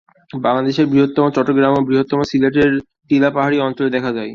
[0.39, 2.71] বাংলাদেশের বৃহত্তর চট্টগ্রাম ও বৃহত্তর সিলেটের
[3.09, 4.29] টিলা পাহাড়ি অঞ্চলে দেখা যায়।